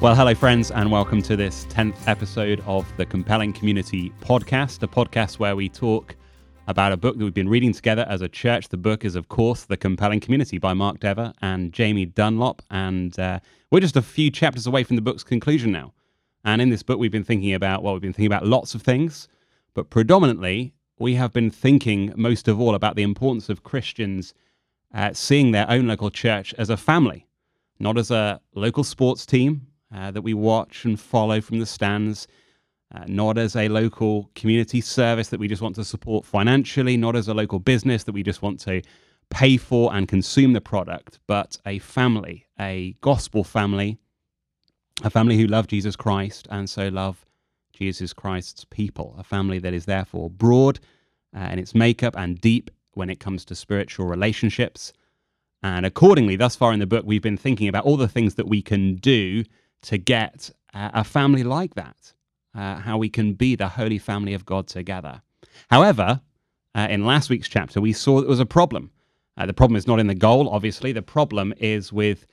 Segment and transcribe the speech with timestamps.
[0.00, 4.86] Well, hello, friends, and welcome to this 10th episode of the Compelling Community Podcast, a
[4.86, 6.14] podcast where we talk
[6.68, 8.68] about a book that we've been reading together as a church.
[8.68, 12.62] The book is, of course, The Compelling Community by Mark Dever and Jamie Dunlop.
[12.70, 13.40] And uh,
[13.72, 15.92] we're just a few chapters away from the book's conclusion now.
[16.44, 18.82] And in this book, we've been thinking about, well, we've been thinking about lots of
[18.82, 19.26] things,
[19.74, 24.32] but predominantly, we have been thinking most of all about the importance of Christians
[24.94, 27.26] uh, seeing their own local church as a family,
[27.80, 32.26] not as a local sports team uh, that we watch and follow from the stands,
[32.94, 37.16] uh, not as a local community service that we just want to support financially, not
[37.16, 38.82] as a local business that we just want to
[39.30, 43.98] pay for and consume the product, but a family, a gospel family,
[45.02, 47.24] a family who love Jesus Christ and so love
[47.72, 50.80] Jesus Christ's people, a family that is therefore broad
[51.36, 54.92] uh, in its makeup and deep when it comes to spiritual relationships.
[55.62, 58.48] And accordingly, thus far in the book, we've been thinking about all the things that
[58.48, 59.44] we can do
[59.82, 62.12] to get uh, a family like that,
[62.54, 65.22] uh, how we can be the holy family of God together.
[65.70, 66.20] However,
[66.74, 68.90] uh, in last week's chapter, we saw there was a problem.
[69.36, 70.92] Uh, the problem is not in the goal, obviously.
[70.92, 72.26] The problem is with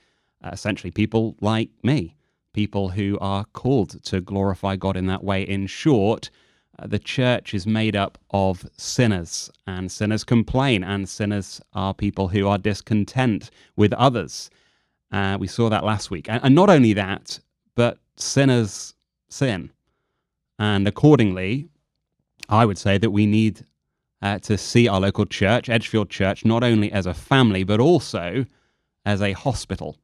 [0.44, 2.16] uh, essentially people like me,
[2.52, 5.42] people who are called to glorify God in that way.
[5.42, 6.30] In short,
[6.78, 12.28] uh, the church is made up of sinners, and sinners complain, and sinners are people
[12.28, 14.50] who are discontent with others.
[15.12, 16.28] Uh, we saw that last week.
[16.28, 17.38] And, and not only that,
[17.74, 18.94] but sinners
[19.28, 19.70] sin.
[20.58, 21.68] And accordingly,
[22.48, 23.64] I would say that we need
[24.22, 28.46] uh, to see our local church, Edgefield Church, not only as a family, but also
[29.04, 29.96] as a hospital,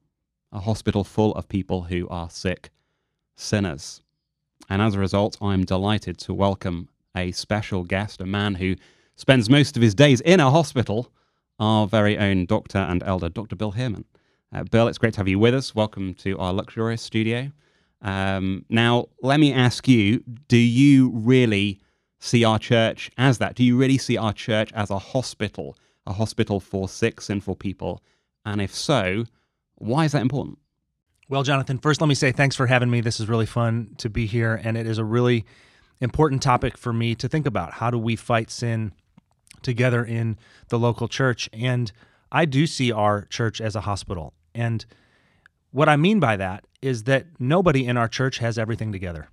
[0.53, 2.71] a hospital full of people who are sick
[3.37, 4.03] sinners.
[4.69, 8.77] And as a result, I'm delighted to welcome a special guest, a man who
[9.17, 11.13] spends most of his days in a hospital,
[11.59, 13.57] our very own doctor and elder, Dr.
[13.57, 14.05] Bill Heerman.
[14.55, 15.75] Uh, Bill, it's great to have you with us.
[15.75, 17.51] Welcome to our luxurious studio.
[18.03, 21.81] Um, now, let me ask you do you really
[22.21, 23.55] see our church as that?
[23.55, 28.03] Do you really see our church as a hospital, a hospital for sick, sinful people?
[28.45, 29.25] And if so,
[29.77, 30.59] why is that important?
[31.31, 33.01] Well, Jonathan, first let me say thanks for having me.
[33.01, 35.47] This is really fun to be here, and it is a really
[35.99, 37.75] important topic for me to think about.
[37.75, 38.93] How do we fight sin
[39.63, 40.37] together in
[40.69, 41.49] the local church?
[41.55, 41.91] And
[42.31, 44.35] I do see our church as a hospital.
[44.55, 44.85] And
[45.71, 49.29] what I mean by that is that nobody in our church has everything together.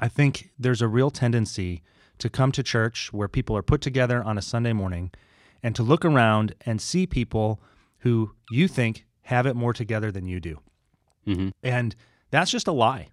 [0.00, 1.82] I think there's a real tendency
[2.18, 5.10] to come to church where people are put together on a Sunday morning
[5.62, 7.60] and to look around and see people
[7.98, 10.60] who you think have it more together than you do.
[11.26, 11.50] Mm-hmm.
[11.62, 11.96] And
[12.30, 13.08] that's just a lie.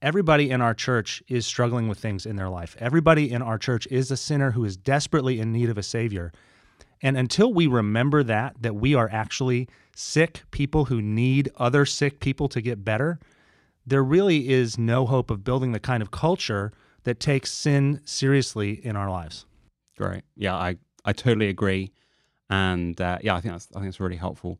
[0.00, 2.76] Everybody in our church is struggling with things in their life.
[2.78, 6.32] Everybody in our church is a sinner who is desperately in need of a Savior.
[7.02, 12.20] And until we remember that, that we are actually sick people who need other sick
[12.20, 13.18] people to get better,
[13.86, 16.72] there really is no hope of building the kind of culture
[17.04, 19.46] that takes sin seriously in our lives.
[19.96, 20.22] Great.
[20.36, 21.92] Yeah, I, I totally agree.
[22.50, 24.58] And uh, yeah, I think that's I think that's really helpful.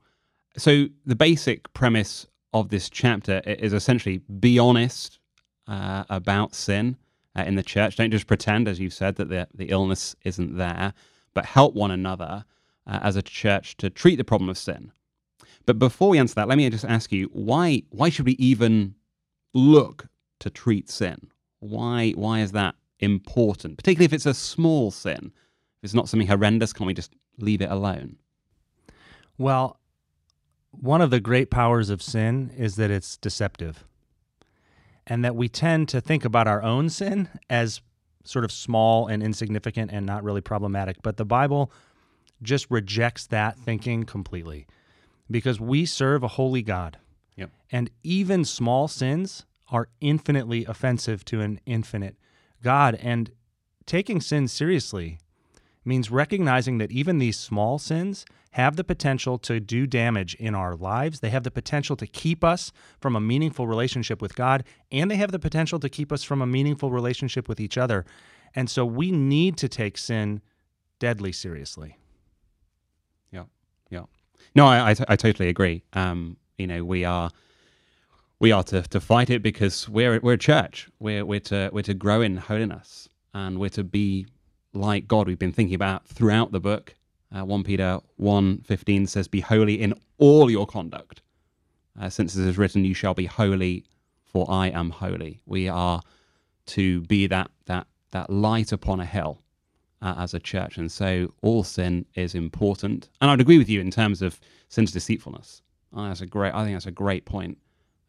[0.56, 5.18] So the basic premise of this chapter is essentially be honest
[5.66, 6.96] uh, about sin
[7.36, 7.96] uh, in the church.
[7.96, 10.92] Don't just pretend, as you've said, that the, the illness isn't there
[11.38, 12.44] but help one another
[12.84, 14.90] uh, as a church to treat the problem of sin.
[15.66, 18.96] But before we answer that, let me just ask you why why should we even
[19.54, 20.08] look
[20.40, 21.30] to treat sin?
[21.60, 23.76] Why why is that important?
[23.76, 25.30] Particularly if it's a small sin.
[25.76, 28.16] If it's not something horrendous, Can't we just leave it alone?
[29.36, 29.78] Well,
[30.72, 33.84] one of the great powers of sin is that it's deceptive.
[35.06, 37.80] And that we tend to think about our own sin as
[38.28, 40.98] sort of small and insignificant and not really problematic.
[41.02, 41.72] But the Bible
[42.42, 44.66] just rejects that thinking completely
[45.30, 46.98] because we serve a holy God.
[47.36, 47.50] Yep.
[47.72, 52.16] And even small sins are infinitely offensive to an infinite
[52.62, 52.96] God.
[52.96, 53.30] And
[53.86, 55.18] taking sin seriously
[55.88, 60.74] means recognizing that even these small sins have the potential to do damage in our
[60.76, 61.20] lives.
[61.20, 65.16] They have the potential to keep us from a meaningful relationship with God, and they
[65.16, 68.04] have the potential to keep us from a meaningful relationship with each other.
[68.54, 70.40] And so we need to take sin
[70.98, 71.98] deadly seriously.
[73.30, 73.44] Yeah,
[73.90, 74.04] yeah.
[74.54, 75.82] No, I, I, t- I totally agree.
[75.92, 77.30] Um, you know, we are
[78.40, 80.88] we are to, to fight it because we're we're a church.
[80.98, 84.26] We're we're to we're to grow in holiness and we're to be
[84.72, 85.26] like God.
[85.26, 86.94] We've been thinking about throughout the book.
[87.34, 91.20] Uh, 1 Peter 1.15 says, Be holy in all your conduct.
[92.00, 93.84] Uh, since it is written, You shall be holy,
[94.24, 95.40] for I am holy.
[95.46, 96.00] We are
[96.66, 99.42] to be that, that, that light upon a hill
[100.00, 100.78] uh, as a church.
[100.78, 103.08] And so all sin is important.
[103.20, 105.62] And I'd agree with you in terms of sin's deceitfulness.
[105.94, 107.58] That's a great, I think that's a great point.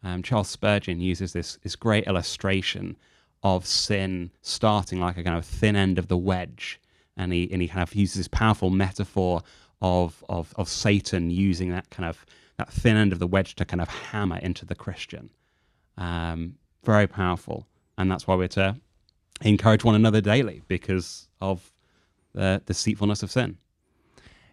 [0.02, 2.96] Um, Charles Spurgeon uses this this great illustration
[3.42, 6.80] of sin starting like a kind of thin end of the wedge,
[7.16, 9.42] and he and he kind of uses this powerful metaphor
[9.80, 12.24] of of of Satan using that kind of
[12.58, 15.30] that thin end of the wedge to kind of hammer into the Christian.
[15.96, 17.66] Um, very powerful,
[17.98, 18.76] and that's why we're to
[19.42, 21.72] encourage one another daily because of
[22.34, 23.58] the deceitfulness of sin.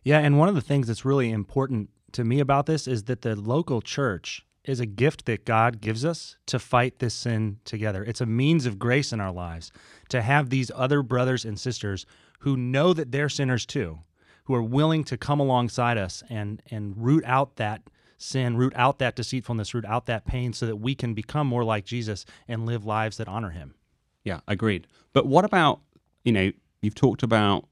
[0.04, 3.22] Yeah, and one of the things that's really important to me about this is that
[3.22, 8.04] the local church is a gift that God gives us to fight this sin together.
[8.04, 9.72] It's a means of grace in our lives
[10.10, 12.06] to have these other brothers and sisters
[12.40, 14.00] who know that they're sinners too,
[14.44, 17.82] who are willing to come alongside us and and root out that
[18.18, 21.64] sin, root out that deceitfulness, root out that pain so that we can become more
[21.64, 23.76] like Jesus and live lives that honor him.
[24.24, 24.88] Yeah, agreed.
[25.14, 25.80] But what about,
[26.24, 27.66] you know, you've talked about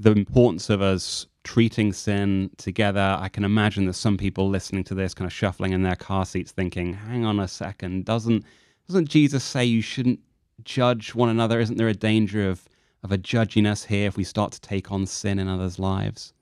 [0.00, 3.16] the importance of us treating sin together.
[3.20, 6.24] I can imagine that some people listening to this kind of shuffling in their car
[6.24, 8.44] seats thinking, hang on a second, doesn't
[8.88, 10.20] doesn't Jesus say you shouldn't
[10.64, 11.60] judge one another?
[11.60, 12.66] Isn't there a danger of
[13.02, 16.32] of a judginess here if we start to take on sin in others' lives?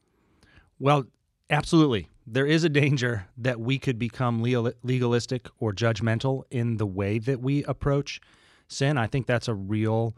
[0.79, 1.07] Well,
[1.51, 2.09] absolutely.
[2.27, 7.41] There is a danger that we could become legalistic or judgmental in the way that
[7.41, 8.21] we approach
[8.69, 8.99] sin.
[8.99, 10.15] I think that's a real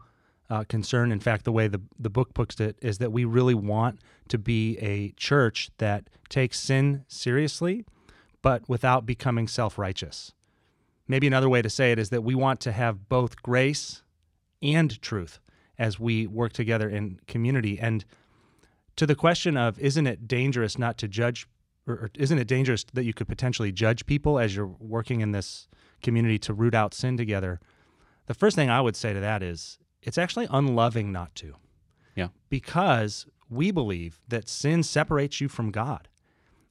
[0.51, 1.13] uh, concern.
[1.13, 4.37] In fact, the way the, the book puts it is that we really want to
[4.37, 7.85] be a church that takes sin seriously,
[8.41, 10.33] but without becoming self righteous.
[11.07, 14.03] Maybe another way to say it is that we want to have both grace
[14.61, 15.39] and truth
[15.79, 17.79] as we work together in community.
[17.79, 18.03] And
[18.97, 21.47] to the question of isn't it dangerous not to judge,
[21.87, 25.69] or, isn't it dangerous that you could potentially judge people as you're working in this
[26.03, 27.61] community to root out sin together?
[28.25, 31.55] The first thing I would say to that is it's actually unloving not to.
[32.15, 32.29] Yeah.
[32.49, 36.07] Because we believe that sin separates you from God.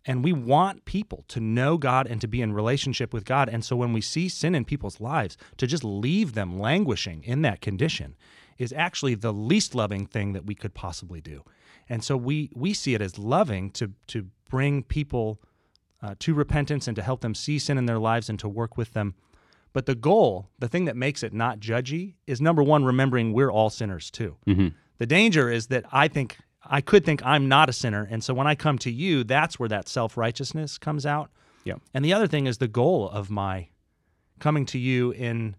[0.07, 3.51] And we want people to know God and to be in relationship with God.
[3.51, 7.43] And so when we see sin in people's lives, to just leave them languishing in
[7.43, 8.17] that condition
[8.57, 11.45] is actually the least loving thing that we could possibly do.
[11.89, 15.41] And so we we see it as loving to to bring people
[16.03, 18.77] uh, to repentance and to help them see sin in their lives and to work
[18.77, 19.15] with them
[19.73, 23.51] but the goal, the thing that makes it not judgy, is number one, remembering we're
[23.51, 24.37] all sinners too.
[24.47, 24.69] Mm-hmm.
[24.99, 28.07] The danger is that I think I could think I'm not a sinner.
[28.11, 31.31] And so when I come to you, that's where that self righteousness comes out.
[31.65, 31.75] Yeah.
[31.95, 33.69] And the other thing is the goal of my
[34.39, 35.57] coming to you in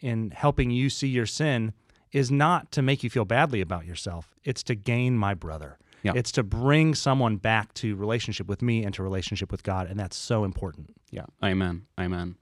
[0.00, 1.72] in helping you see your sin
[2.12, 4.34] is not to make you feel badly about yourself.
[4.44, 5.78] It's to gain my brother.
[6.02, 6.12] Yeah.
[6.14, 9.88] It's to bring someone back to relationship with me and to relationship with God.
[9.88, 10.94] And that's so important.
[11.10, 11.24] Yeah.
[11.42, 11.86] Amen.
[11.98, 12.36] Amen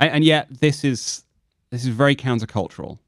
[0.00, 1.24] and, and yet this is
[1.70, 2.98] this is very countercultural.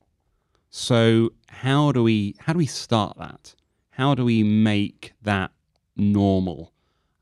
[0.70, 3.54] So how do we how do we start that?
[3.90, 5.50] How do we make that
[5.96, 6.72] normal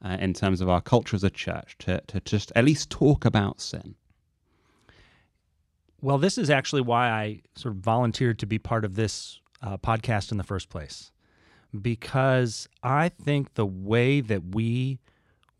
[0.04, 3.24] uh, in terms of our culture as a church to to just at least talk
[3.24, 3.94] about sin?
[6.00, 9.78] Well, this is actually why I sort of volunteered to be part of this uh,
[9.78, 11.10] podcast in the first place,
[11.80, 15.00] because I think the way that we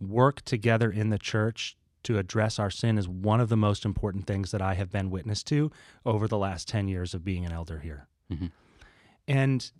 [0.00, 4.26] work together in the church to address our sin is one of the most important
[4.26, 5.70] things that I have been witness to
[6.04, 8.06] over the last 10 years of being an elder here.
[8.32, 8.46] Mm-hmm.
[9.26, 9.70] And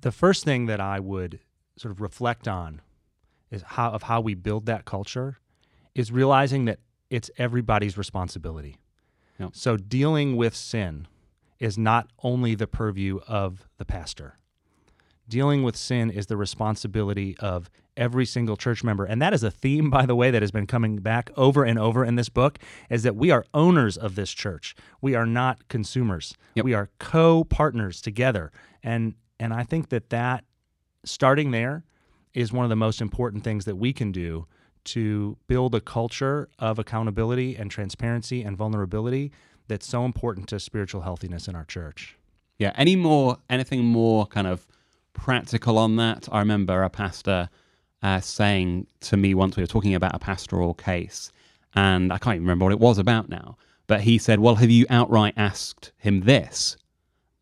[0.00, 1.40] the first thing that I would
[1.76, 2.80] sort of reflect on
[3.50, 5.38] is how of how we build that culture
[5.94, 6.80] is realizing that
[7.10, 8.76] it's everybody's responsibility.
[9.38, 9.50] Yep.
[9.54, 11.06] So dealing with sin
[11.58, 14.38] is not only the purview of the pastor
[15.28, 19.04] dealing with sin is the responsibility of every single church member.
[19.04, 21.78] And that is a theme by the way that has been coming back over and
[21.78, 22.58] over in this book
[22.88, 24.74] is that we are owners of this church.
[25.00, 26.34] We are not consumers.
[26.54, 26.64] Yep.
[26.64, 28.52] we are co-partners together.
[28.82, 30.44] And and i think that that
[31.04, 31.84] starting there
[32.34, 34.46] is one of the most important things that we can do
[34.84, 39.32] to build a culture of accountability and transparency and vulnerability
[39.66, 42.16] that's so important to spiritual healthiness in our church.
[42.58, 44.66] Yeah any more anything more kind of
[45.18, 46.28] practical on that.
[46.30, 47.50] I remember a pastor
[48.02, 51.32] uh, saying to me once we were talking about a pastoral case,
[51.74, 53.56] and I can't even remember what it was about now,
[53.86, 56.76] but he said, Well, have you outright asked him this?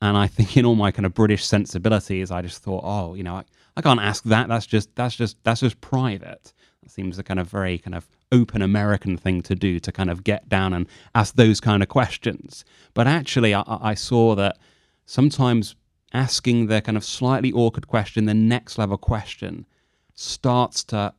[0.01, 3.23] And I think in all my kind of British sensibilities, I just thought, oh, you
[3.23, 3.45] know, I,
[3.77, 4.49] I can't ask that.
[4.49, 6.53] That's just that's just that's just private.
[6.83, 10.11] That seems a kind of very kind of open American thing to do to kind
[10.11, 12.65] of get down and ask those kind of questions.
[12.95, 14.59] But actually, I, I saw that
[15.05, 15.77] sometimes
[16.17, 19.67] asking the kind of slightly awkward question, the next level question,
[20.15, 21.13] starts to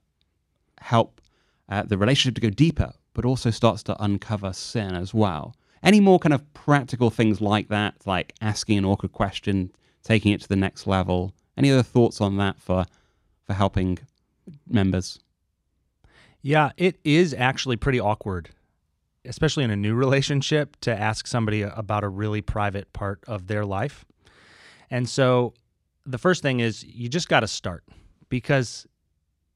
[0.80, 1.22] help
[1.70, 5.56] uh, the relationship to go deeper, but also starts to uncover sin as well.
[5.84, 9.72] Any more kind of practical things like that, like asking an awkward question,
[10.04, 11.34] taking it to the next level?
[11.56, 12.86] Any other thoughts on that for
[13.46, 14.00] for helping
[14.68, 15.20] members?
[16.42, 18.50] Yeah, it is actually pretty awkward
[19.28, 23.66] especially in a new relationship, to ask somebody about a really private part of their
[23.66, 24.06] life.
[24.90, 25.54] And so
[26.06, 27.84] the first thing is you just got to start
[28.30, 28.88] because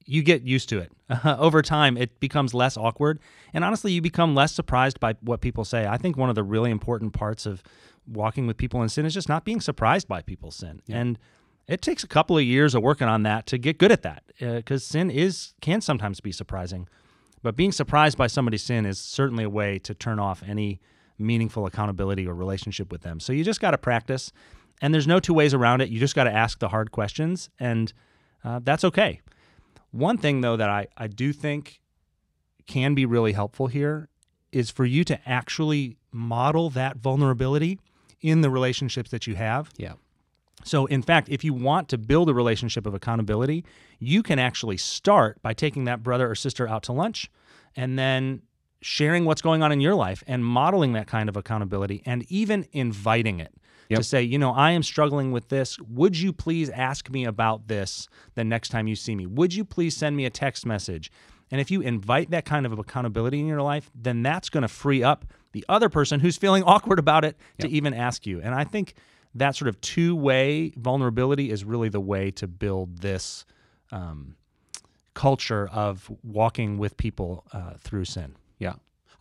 [0.04, 0.92] you get used to it.
[1.24, 3.20] Over time, it becomes less awkward.
[3.54, 5.86] And honestly, you become less surprised by what people say.
[5.86, 7.62] I think one of the really important parts of
[8.06, 10.80] walking with people in sin is just not being surprised by people's sin.
[10.86, 10.98] Yeah.
[10.98, 11.18] And
[11.68, 14.24] it takes a couple of years of working on that to get good at that
[14.38, 16.88] because uh, sin is can sometimes be surprising.
[17.42, 20.80] But being surprised by somebody's sin is certainly a way to turn off any
[21.18, 23.20] meaningful accountability or relationship with them.
[23.20, 24.32] So you just got to practice.
[24.80, 25.88] And there's no two ways around it.
[25.90, 27.92] You just got to ask the hard questions, and
[28.44, 29.20] uh, that's okay.
[29.92, 31.80] One thing, though, that I, I do think
[32.66, 34.08] can be really helpful here
[34.50, 37.78] is for you to actually model that vulnerability
[38.20, 39.70] in the relationships that you have.
[39.76, 39.94] Yeah.
[40.64, 43.64] So, in fact, if you want to build a relationship of accountability,
[43.98, 47.30] you can actually start by taking that brother or sister out to lunch
[47.74, 48.42] and then
[48.80, 52.66] sharing what's going on in your life and modeling that kind of accountability and even
[52.72, 53.54] inviting it
[53.92, 54.00] yep.
[54.00, 55.78] to say, you know, I am struggling with this.
[55.80, 59.26] Would you please ask me about this the next time you see me?
[59.26, 61.10] Would you please send me a text message?
[61.50, 64.68] And if you invite that kind of accountability in your life, then that's going to
[64.68, 67.68] free up the other person who's feeling awkward about it yep.
[67.68, 68.40] to even ask you.
[68.40, 68.94] And I think
[69.34, 73.44] that sort of two way vulnerability is really the way to build this
[73.90, 74.36] um,
[75.14, 78.34] culture of walking with people uh, through sin.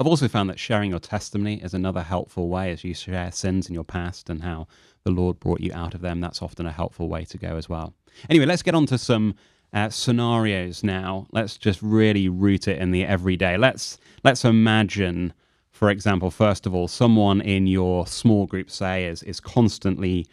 [0.02, 3.68] I've also found that sharing your testimony is another helpful way as you share sins
[3.68, 4.66] in your past and how
[5.04, 6.20] the Lord brought you out of them.
[6.20, 7.94] That's often a helpful way to go as well.
[8.28, 9.36] Anyway, let's get on to some
[9.74, 11.28] uh, scenarios now.
[11.32, 13.58] Let's just really root it in the everyday.
[13.58, 15.34] Let's let's imagine,
[15.70, 20.26] for example, first of all, someone in your small group, say, is is constantly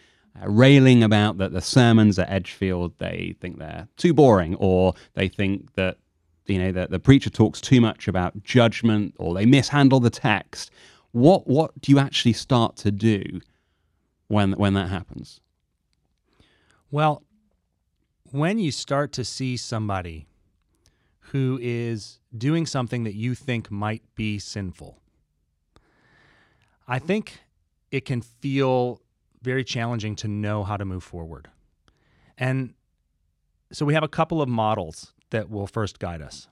[0.43, 5.29] uh, railing about that the sermons at Edgefield they think they're too boring, or they
[5.29, 5.99] think that
[6.49, 10.71] you know, the, the preacher talks too much about judgment or they mishandle the text.
[11.13, 13.41] What what do you actually start to do
[14.29, 15.41] when when that happens?
[16.91, 17.23] Well,
[18.31, 20.27] when you start to see somebody
[21.33, 24.99] who is doing something that you think might be sinful,
[26.87, 27.41] I think
[27.91, 29.03] it can feel
[29.43, 31.49] very challenging to know how to move forward.
[32.37, 32.75] And
[33.73, 36.49] so we have a couple of models that will first guide us.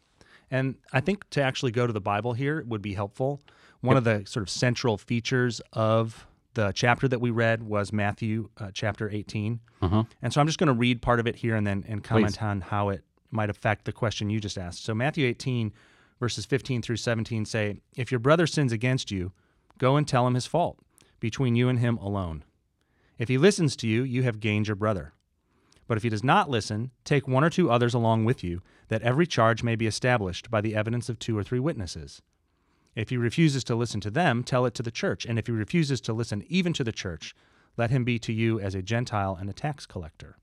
[0.50, 3.40] And I think to actually go to the Bible here would be helpful.
[3.80, 3.98] One yep.
[3.98, 8.70] of the sort of central features of the chapter that we read was Matthew uh,
[8.72, 9.60] chapter 18.
[9.82, 10.04] Uh-huh.
[10.22, 12.38] And so I'm just going to read part of it here and then and comment
[12.38, 12.42] Please.
[12.42, 14.84] on how it might affect the question you just asked.
[14.84, 15.72] So Matthew 18
[16.18, 19.32] verses 15 through 17 say, "If your brother sins against you,
[19.78, 20.78] go and tell him his fault
[21.20, 22.44] between you and him alone.
[23.18, 25.12] If he listens to you, you have gained your brother.
[25.86, 29.02] But if he does not listen, take one or two others along with you, that
[29.02, 32.22] every charge may be established by the evidence of two or three witnesses.
[32.94, 35.26] If he refuses to listen to them, tell it to the church.
[35.26, 37.34] And if he refuses to listen even to the church,
[37.76, 40.38] let him be to you as a Gentile and a tax collector.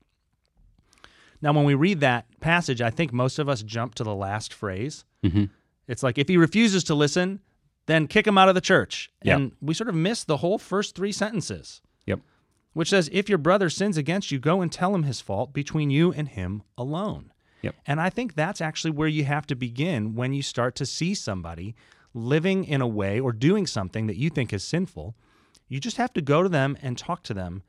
[1.42, 4.54] Now, when we read that passage, I think most of us jump to the last
[4.54, 5.04] phrase.
[5.24, 5.46] Mm-hmm.
[5.88, 7.42] It's like, if he refuses to listen,
[7.86, 9.12] then kick him out of the church.
[9.24, 9.36] Yep.
[9.36, 11.82] And we sort of miss the whole first three sentences
[12.74, 15.90] which says, If your brother sins against you, go and tell him his fault between
[15.90, 17.32] you and him alone.
[17.62, 17.76] Yep.
[17.88, 21.14] And I think that's actually where you have to begin when you start to see
[21.14, 21.76] somebody
[22.14, 25.16] living in a way or doing something that you think is sinful.
[25.68, 27.64] You just have to go to them and talk to them.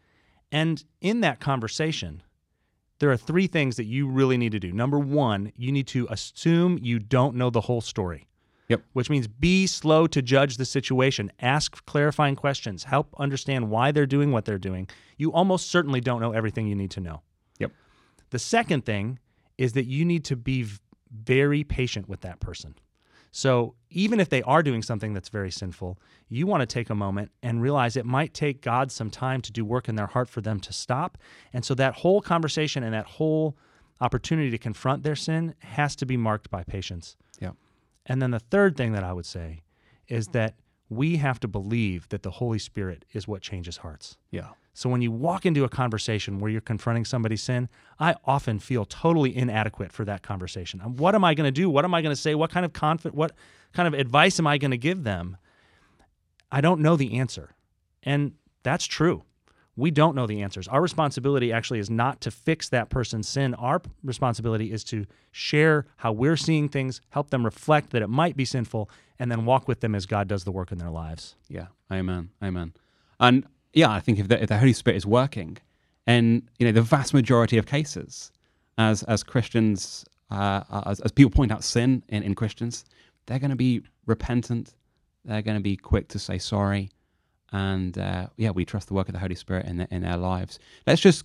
[0.50, 2.22] And in that conversation,
[2.98, 4.72] there are three things that you really need to do.
[4.72, 8.26] Number one, you need to assume you don't know the whole story.
[8.68, 8.82] Yep.
[8.94, 14.06] Which means be slow to judge the situation, ask clarifying questions, help understand why they're
[14.06, 14.88] doing what they're doing.
[15.18, 17.22] You almost certainly don't know everything you need to know.
[17.58, 17.72] Yep.
[18.30, 19.18] The second thing
[19.58, 20.66] is that you need to be
[21.10, 22.74] very patient with that person.
[23.30, 26.94] So even if they are doing something that's very sinful, you want to take a
[26.94, 30.28] moment and realize it might take God some time to do work in their heart
[30.28, 31.18] for them to stop.
[31.52, 33.56] And so that whole conversation and that whole
[34.00, 37.16] opportunity to confront their sin has to be marked by patience.
[38.06, 39.62] And then the third thing that I would say
[40.08, 40.54] is that
[40.88, 44.18] we have to believe that the Holy Spirit is what changes hearts.
[44.30, 44.48] Yeah.
[44.74, 47.68] So when you walk into a conversation where you're confronting somebody's sin,
[47.98, 50.80] I often feel totally inadequate for that conversation.
[50.80, 51.70] What am I going to do?
[51.70, 52.34] What am I going to say?
[52.34, 53.32] What kind of confident what
[53.72, 55.36] kind of advice am I going to give them?
[56.50, 57.54] I don't know the answer.
[58.02, 58.32] And
[58.62, 59.24] that's true
[59.76, 60.68] we don't know the answers.
[60.68, 63.54] Our responsibility actually is not to fix that person's sin.
[63.54, 68.36] Our responsibility is to share how we're seeing things, help them reflect that it might
[68.36, 68.88] be sinful,
[69.18, 71.34] and then walk with them as God does the work in their lives.
[71.48, 72.72] Yeah, amen, amen.
[73.18, 75.58] And yeah, I think if the, if the Holy Spirit is working,
[76.06, 78.30] and you know, the vast majority of cases,
[78.78, 82.84] as as Christians, uh, as, as people point out sin in, in Christians,
[83.26, 84.74] they're going to be repentant,
[85.24, 86.90] They're going to be quick to say sorry.
[87.54, 90.16] And uh, yeah, we trust the work of the Holy Spirit in, the, in their
[90.16, 90.58] lives.
[90.88, 91.24] Let's just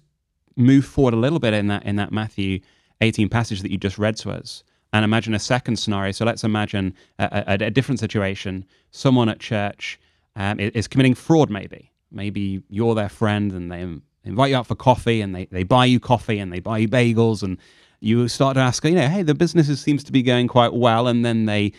[0.55, 2.59] move forward a little bit in that in that Matthew
[3.01, 6.12] 18 passage that you just read to us and imagine a second scenario.
[6.12, 8.63] So let's imagine a, a, a different situation.
[8.91, 10.00] Someone at church
[10.36, 11.91] um, is, is, committing fraud, maybe.
[12.12, 13.81] Maybe you're their friend and they
[14.24, 16.88] invite you out for coffee and they, they buy you coffee and they buy you
[16.88, 17.57] bagels and
[18.01, 21.07] you start to ask, you know, hey, the business seems to be going quite well.
[21.07, 21.74] And then they,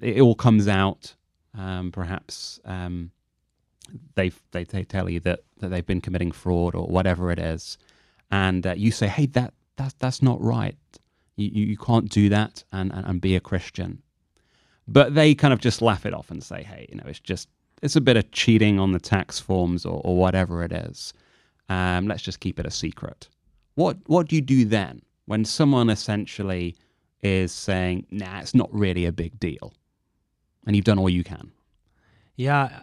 [0.00, 1.14] it all comes out.
[1.54, 3.10] Um, perhaps um,
[4.14, 7.78] they, they, they tell you that, that they've been committing fraud or whatever it is.
[8.30, 10.76] And uh, you say, hey, that, that, that's not right
[11.36, 14.02] you, you can't do that and, and, and be a Christian.
[14.88, 17.48] But they kind of just laugh it off and say, hey, you know, it's just,
[17.82, 21.12] it's a bit of cheating on the tax forms or, or whatever it is.
[21.68, 23.28] Um, let's just keep it a secret.
[23.74, 26.76] What, what do you do then when someone essentially
[27.22, 29.74] is saying, nah, it's not really a big deal?
[30.66, 31.52] And you've done all you can.
[32.36, 32.80] Yeah.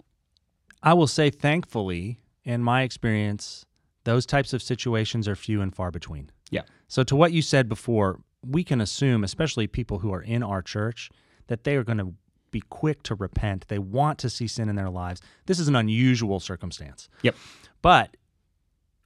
[0.83, 3.65] I will say, thankfully, in my experience,
[4.03, 6.29] those types of situations are few and far between.
[6.51, 6.63] Yeah.
[6.87, 10.61] So, to what you said before, we can assume, especially people who are in our
[10.61, 11.09] church,
[11.47, 12.13] that they are going to
[12.51, 13.65] be quick to repent.
[13.69, 15.21] They want to see sin in their lives.
[15.45, 17.09] This is an unusual circumstance.
[17.23, 17.35] Yep.
[17.81, 18.17] But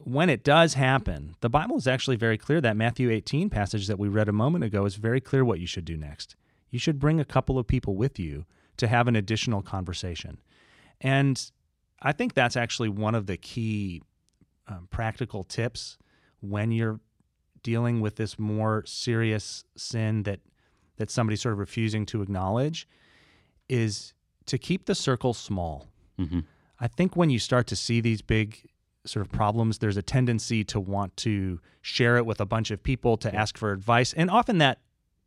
[0.04, 2.60] when it does happen, the Bible is actually very clear.
[2.60, 5.68] That Matthew 18 passage that we read a moment ago is very clear what you
[5.68, 6.36] should do next.
[6.70, 8.46] You should bring a couple of people with you
[8.78, 10.40] to have an additional conversation.
[11.00, 11.52] And
[12.02, 14.02] I think that's actually one of the key
[14.68, 15.98] um, practical tips
[16.42, 17.00] when you're
[17.64, 20.40] dealing with this more serious sin that
[20.98, 22.88] that somebody's sort of refusing to acknowledge
[23.70, 24.14] is
[24.48, 25.88] to keep the circle small.
[26.20, 26.40] Mm-hmm.
[26.80, 28.68] I think when you start to see these big
[29.06, 32.82] sort of problems, there's a tendency to want to share it with a bunch of
[32.82, 34.80] people to ask for advice, and often that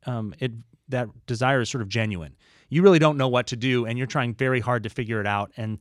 [0.07, 0.53] um, it
[0.89, 2.37] that desire is sort of genuine.
[2.69, 5.27] You really don't know what to do, and you're trying very hard to figure it
[5.27, 5.79] out, and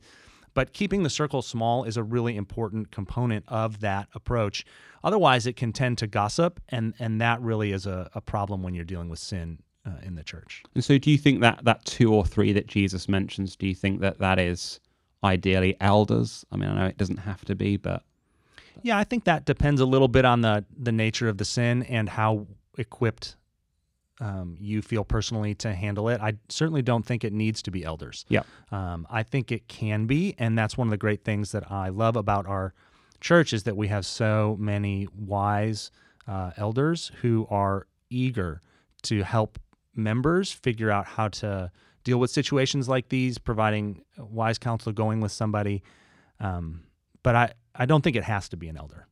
[0.54, 4.64] but keeping the circle small is a really important component of that approach.
[5.02, 8.74] Otherwise, it can tend to gossip, and, and that really is a, a problem when
[8.74, 10.62] you're dealing with sin uh, in the church.
[10.74, 13.74] And so, do you think that that two or three that Jesus mentions, do you
[13.74, 14.80] think that that is
[15.24, 16.44] ideally elders?
[16.52, 18.02] I mean, I know it doesn't have to be, but.
[18.82, 21.82] Yeah, I think that depends a little bit on the, the nature of the sin
[21.82, 22.46] and how
[22.78, 23.36] equipped
[24.20, 26.20] um, you feel personally to handle it.
[26.20, 28.26] I certainly don't think it needs to be elders.
[28.28, 28.42] Yeah.
[28.70, 31.88] Um, I think it can be, and that's one of the great things that I
[31.88, 32.74] love about our
[33.20, 35.90] church is that we have so many wise
[36.28, 38.60] uh, elders who are eager
[39.02, 39.58] to help
[39.94, 41.70] members figure out how to
[42.04, 45.82] deal with situations like these, providing wise counsel, going with somebody.
[46.38, 46.84] Um,
[47.22, 49.06] but I, I don't think it has to be an elder.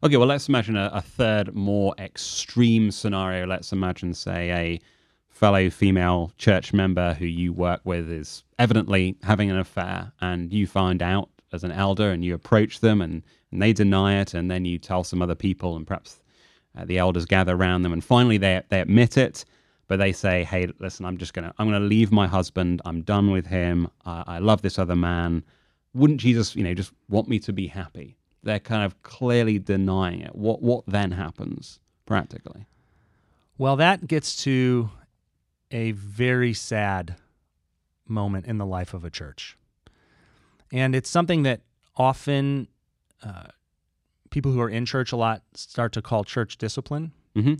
[0.00, 3.48] Okay, well, let's imagine a, a third, more extreme scenario.
[3.48, 4.80] Let's imagine, say, a
[5.28, 10.68] fellow female church member who you work with is evidently having an affair, and you
[10.68, 14.48] find out as an elder and you approach them and, and they deny it, and
[14.48, 16.20] then you tell some other people, and perhaps
[16.76, 19.44] uh, the elders gather around them, and finally they, they admit it.
[19.88, 22.82] But they say, "Hey, listen, I'm just gonna, I'm gonna leave my husband.
[22.84, 23.88] I'm done with him.
[24.04, 25.42] Uh, I love this other man.
[25.94, 30.20] Wouldn't Jesus, you know, just want me to be happy?" They're kind of clearly denying
[30.20, 30.34] it.
[30.34, 32.66] What what then happens practically?
[33.56, 34.90] Well, that gets to
[35.70, 37.16] a very sad
[38.06, 39.56] moment in the life of a church,
[40.72, 41.60] and it's something that
[41.96, 42.68] often
[43.24, 43.48] uh,
[44.30, 47.12] people who are in church a lot start to call church discipline.
[47.34, 47.54] Mm-hmm.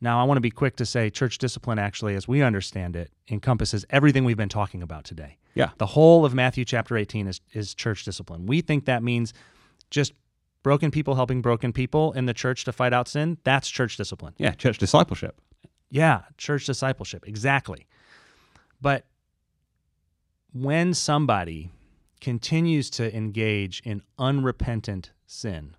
[0.00, 3.10] Now, I want to be quick to say church discipline, actually, as we understand it,
[3.30, 5.38] encompasses everything we've been talking about today.
[5.54, 5.70] Yeah.
[5.78, 8.44] The whole of Matthew chapter 18 is, is church discipline.
[8.46, 9.32] We think that means
[9.94, 10.12] just
[10.62, 14.34] broken people helping broken people in the church to fight out sin, that's church discipline.
[14.38, 15.40] Yeah, church discipleship.
[15.90, 17.24] Yeah, church discipleship.
[17.26, 17.86] Exactly.
[18.80, 19.06] But
[20.52, 21.70] when somebody
[22.20, 25.76] continues to engage in unrepentant sin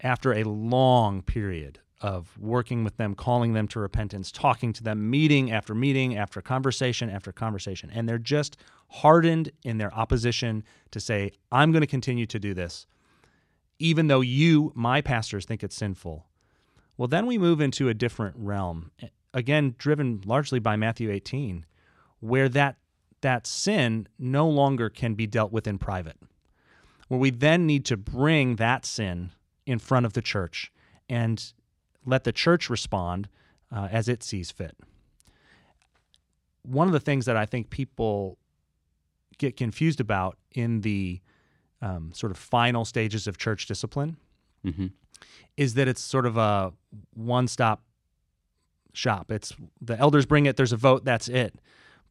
[0.00, 5.10] after a long period of working with them, calling them to repentance, talking to them,
[5.10, 7.90] meeting after meeting, after conversation after conversation.
[7.92, 8.56] And they're just
[8.88, 12.86] hardened in their opposition to say, I'm going to continue to do this,
[13.78, 16.26] even though you, my pastors, think it's sinful.
[16.96, 18.90] Well, then we move into a different realm,
[19.34, 21.66] again, driven largely by Matthew 18,
[22.20, 22.76] where that,
[23.20, 26.16] that sin no longer can be dealt with in private,
[27.08, 29.32] where we then need to bring that sin
[29.66, 30.72] in front of the church
[31.08, 31.52] and
[32.04, 33.28] let the church respond
[33.74, 34.76] uh, as it sees fit.
[36.62, 38.38] One of the things that I think people
[39.38, 41.20] get confused about in the
[41.80, 44.16] um, sort of final stages of church discipline
[44.64, 44.88] mm-hmm.
[45.56, 46.72] is that it's sort of a
[47.14, 47.82] one stop
[48.92, 49.30] shop.
[49.30, 51.54] It's the elders bring it, there's a vote, that's it.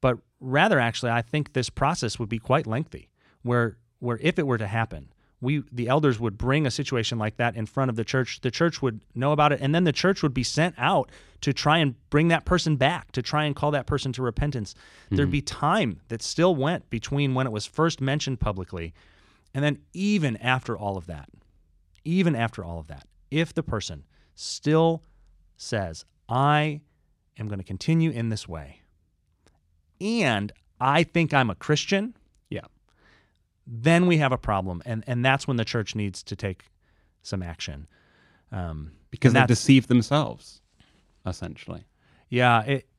[0.02, 3.10] but rather actually I think this process would be quite lengthy
[3.43, 7.38] where where if it were to happen, we the elders would bring a situation like
[7.38, 9.91] that in front of the church the church would know about it and then the
[9.91, 11.10] church would be sent out
[11.41, 14.73] to try and bring that person back to try and call that person to repentance
[14.73, 15.15] mm-hmm.
[15.15, 18.93] there'd be time that still went between when it was first mentioned publicly
[19.54, 21.30] and then even after all of that
[22.04, 24.04] even after all of that if the person
[24.36, 25.04] still
[25.58, 26.82] says i
[27.38, 28.82] am going to continue in this way
[30.02, 32.13] and i think i'm a christian
[33.72, 36.66] then we have a problem, and and that's when the church needs to take
[37.22, 37.88] some action.
[38.52, 40.62] Um, because they deceive themselves,
[41.26, 41.86] essentially.
[42.30, 42.90] Yeah, it,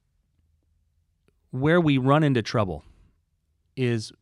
[1.50, 2.84] where we run into trouble
[3.76, 4.12] is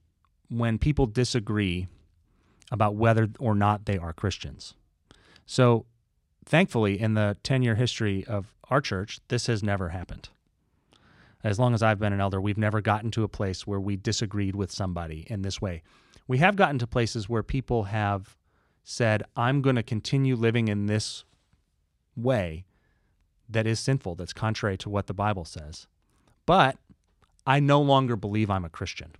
[0.49, 1.87] when people disagree
[2.71, 4.75] about whether or not they are Christians.
[5.45, 5.85] So,
[6.47, 10.31] thankfully, in the 10 year history of our church, this has never happened.
[11.45, 13.97] As long as I've been an elder, we've never gotten to a place where we
[13.97, 15.83] disagreed with somebody in this way
[16.29, 18.37] we have gotten to places where people have
[18.85, 21.25] said, I'm going to continue living in this
[22.15, 22.65] way
[23.49, 25.87] that is sinful, that's contrary to what the Bible says.
[26.47, 26.77] But
[27.47, 29.13] I no longer believe I'm a Christian.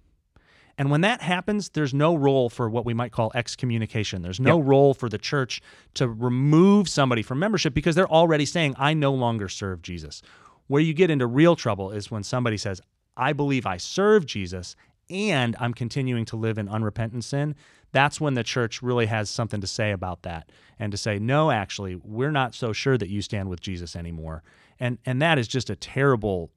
[0.77, 4.23] And when that happens, there's no role for what we might call excommunication.
[4.23, 4.67] There's no yep.
[4.67, 5.61] role for the church
[5.95, 10.23] to remove somebody from membership because they're already saying, I no longer serve Jesus.
[10.69, 12.81] Where you get into real trouble is when somebody says,
[13.17, 14.77] I believe I serve Jesus
[15.11, 17.55] and I'm continuing to live in unrepentant sin,
[17.93, 21.51] that's when the church really has something to say about that and to say, no,
[21.51, 24.43] actually, we're not so sure that you stand with Jesus anymore.
[24.79, 26.51] And and that is just a terrible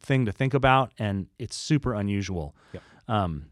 [0.00, 2.54] thing to think about, and it's super unusual.
[2.72, 2.82] Yep.
[3.08, 3.46] Um,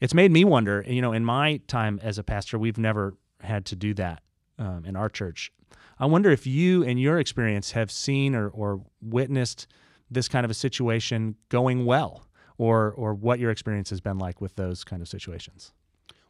[0.00, 0.84] it's made me wonder.
[0.86, 4.22] You know, in my time as a pastor, we've never had to do that
[4.58, 5.52] um, in our church.
[5.98, 9.66] I wonder if you, in your experience, have seen or, or witnessed
[10.10, 12.24] this kind of a situation going well
[12.60, 15.72] or or what your experience has been like with those kind of situations.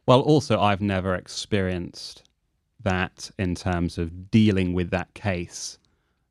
[0.05, 2.23] Well, also I've never experienced
[2.83, 5.77] that in terms of dealing with that case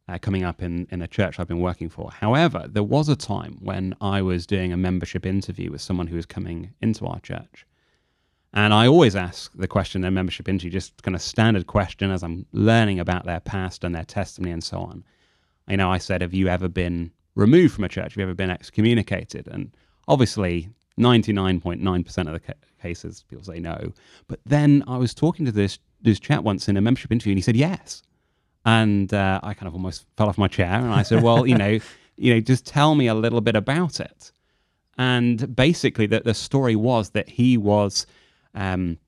[0.09, 2.11] uh, coming up in, in a church I've been working for.
[2.11, 6.17] However, there was a time when I was doing a membership interview with someone who
[6.17, 7.67] was coming into our church.
[8.53, 12.25] And I always ask the question in membership interview, just kind of standard question as
[12.25, 15.05] I'm learning about their past and their testimony and so on.
[15.69, 18.15] You know, I said, Have you ever been removed from a church?
[18.15, 19.47] Have you ever been excommunicated?
[19.47, 19.71] And
[20.11, 20.69] Obviously,
[20.99, 23.93] 99.9% of the ca- cases, people say no.
[24.27, 27.39] But then I was talking to this, this chat once in a membership interview, and
[27.39, 28.03] he said yes.
[28.65, 31.57] And uh, I kind of almost fell off my chair, and I said, well, you
[31.57, 31.79] know,
[32.17, 34.33] you know, just tell me a little bit about it.
[34.99, 38.05] And basically, the, the story was that he was,
[38.57, 38.99] um,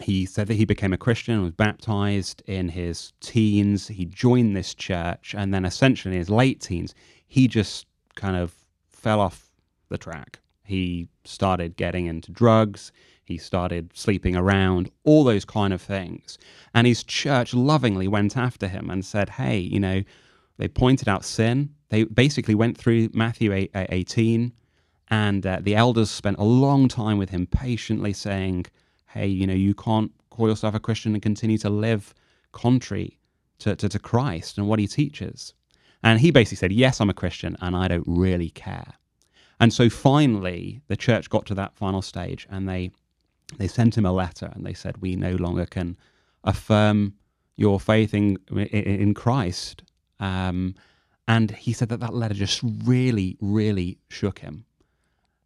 [0.00, 3.88] he said that he became a Christian, was baptized in his teens.
[3.88, 6.94] He joined this church, and then essentially in his late teens,
[7.26, 8.54] he just kind of
[8.88, 9.47] fell off
[9.88, 10.40] the track.
[10.64, 12.92] He started getting into drugs.
[13.24, 16.38] He started sleeping around, all those kind of things.
[16.74, 20.02] And his church lovingly went after him and said, hey, you know,
[20.58, 21.74] they pointed out sin.
[21.90, 24.52] They basically went through Matthew 18,
[25.08, 28.66] and uh, the elders spent a long time with him, patiently saying,
[29.06, 32.14] hey, you know, you can't call yourself a Christian and continue to live
[32.52, 33.18] contrary
[33.60, 35.54] to, to, to Christ and what he teaches.
[36.02, 38.94] And he basically said, yes, I'm a Christian, and I don't really care.
[39.60, 42.90] And so finally, the church got to that final stage and they
[43.56, 45.96] they sent him a letter and they said, We no longer can
[46.44, 47.14] affirm
[47.56, 49.82] your faith in, in Christ.
[50.20, 50.74] Um,
[51.26, 54.64] and he said that that letter just really, really shook him.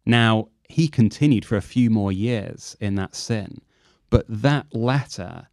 [0.05, 3.61] Now, he continued for a few more years in that sin,
[4.09, 5.47] but that letter,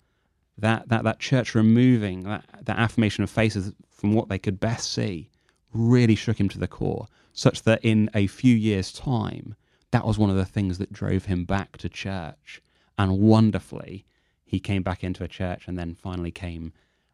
[0.58, 4.92] that, that, that church removing that, that affirmation of faces from what they could best
[4.92, 5.30] see,
[5.72, 9.54] really shook him to the core such that in a few years' time,
[9.90, 12.62] that was one of the things that drove him back to church.
[12.98, 14.04] And wonderfully,
[14.44, 16.72] he came back into a church and then finally came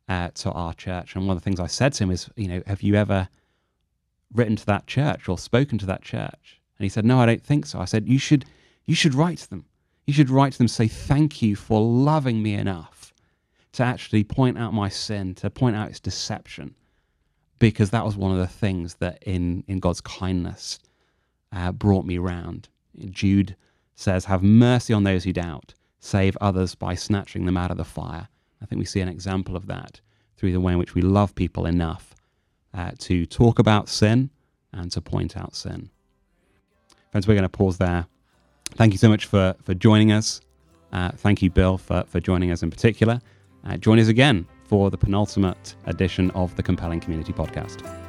[0.09, 1.15] uh, to our church.
[1.15, 3.29] And one of the things I said to him is, you know, have you ever
[4.33, 6.61] written to that church or spoken to that church?
[6.79, 7.79] And he said, no, I don't think so.
[7.79, 8.45] I said, you should,
[8.87, 9.65] you should write to them.
[10.07, 13.13] You should write to them, say, thank you for loving me enough
[13.73, 16.75] to actually point out my sin, to point out its deception,
[17.59, 20.79] because that was one of the things that in, in God's kindness
[21.53, 22.69] uh, brought me round.
[23.11, 23.57] Jude
[23.95, 27.85] says, Have mercy on those who doubt, save others by snatching them out of the
[27.85, 28.29] fire.
[28.63, 30.01] I think we see an example of that
[30.37, 32.15] through the way in which we love people enough
[32.75, 34.31] uh, to talk about sin
[34.73, 35.91] and to point out sin.
[37.11, 38.07] Friends, we're going to pause there.
[38.73, 40.41] Thank you so much for, for joining us.
[40.93, 43.21] Uh, thank you, Bill, for, for joining us in particular.
[43.65, 48.06] Uh, join us again for the penultimate edition of the Compelling Community Podcast.